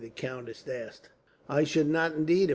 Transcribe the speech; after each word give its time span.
the 0.01 0.09
countess 0.09 0.67
asked. 0.67 1.09
"I 1.47 1.63
should 1.63 1.85
not, 1.87 2.13
indeed. 2.15 2.49